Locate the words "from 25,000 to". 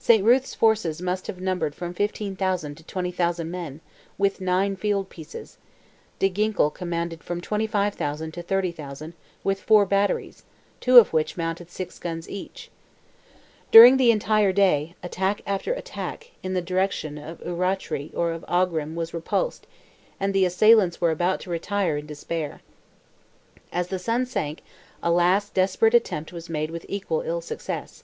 7.22-8.42